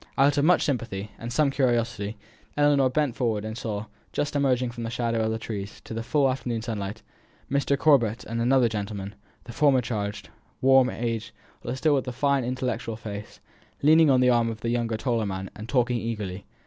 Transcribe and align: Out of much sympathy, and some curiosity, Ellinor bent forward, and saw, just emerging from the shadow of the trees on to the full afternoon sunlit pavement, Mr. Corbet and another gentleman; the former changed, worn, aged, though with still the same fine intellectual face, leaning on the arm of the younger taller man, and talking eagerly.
Out 0.17 0.35
of 0.39 0.45
much 0.45 0.63
sympathy, 0.63 1.11
and 1.19 1.31
some 1.31 1.51
curiosity, 1.51 2.17
Ellinor 2.57 2.89
bent 2.89 3.15
forward, 3.15 3.45
and 3.45 3.55
saw, 3.55 3.85
just 4.11 4.35
emerging 4.35 4.71
from 4.71 4.81
the 4.83 4.89
shadow 4.89 5.23
of 5.23 5.29
the 5.29 5.37
trees 5.37 5.75
on 5.75 5.81
to 5.83 5.93
the 5.93 6.01
full 6.01 6.27
afternoon 6.27 6.63
sunlit 6.63 7.03
pavement, 7.51 7.63
Mr. 7.65 7.77
Corbet 7.77 8.23
and 8.23 8.41
another 8.41 8.67
gentleman; 8.67 9.13
the 9.43 9.51
former 9.53 9.79
changed, 9.79 10.29
worn, 10.59 10.89
aged, 10.89 11.33
though 11.61 11.69
with 11.69 11.77
still 11.77 12.01
the 12.01 12.11
same 12.11 12.17
fine 12.17 12.43
intellectual 12.43 12.95
face, 12.95 13.41
leaning 13.83 14.09
on 14.09 14.21
the 14.21 14.29
arm 14.31 14.49
of 14.49 14.61
the 14.61 14.69
younger 14.71 14.97
taller 14.97 15.27
man, 15.27 15.51
and 15.55 15.69
talking 15.69 15.97
eagerly. 15.99 16.47